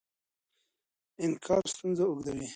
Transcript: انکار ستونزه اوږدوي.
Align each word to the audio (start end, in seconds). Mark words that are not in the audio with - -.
انکار 1.25 1.63
ستونزه 1.73 2.03
اوږدوي. 2.07 2.47